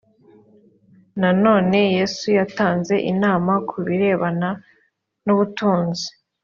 [1.21, 4.49] nanone yesu yatanze inama ku birebana
[5.25, 6.07] n ubutunzi